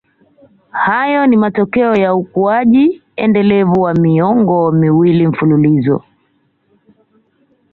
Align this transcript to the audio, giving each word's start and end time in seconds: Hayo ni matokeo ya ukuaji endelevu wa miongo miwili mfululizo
Hayo 0.71 1.27
ni 1.27 1.37
matokeo 1.37 1.95
ya 1.95 2.15
ukuaji 2.15 3.01
endelevu 3.15 3.81
wa 3.81 3.93
miongo 3.93 4.71
miwili 4.71 5.27
mfululizo 5.27 6.03